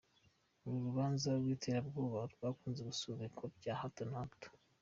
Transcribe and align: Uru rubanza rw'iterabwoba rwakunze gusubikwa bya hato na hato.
Uru 0.65 0.77
rubanza 0.87 1.29
rw'iterabwoba 1.39 2.19
rwakunze 2.33 2.81
gusubikwa 2.89 3.43
bya 3.57 3.73
hato 3.81 4.03
na 4.09 4.17
hato. 4.21 4.47